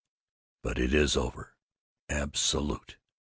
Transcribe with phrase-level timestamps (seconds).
[0.63, 1.53] But it is over.
[2.09, 2.97] Absolute!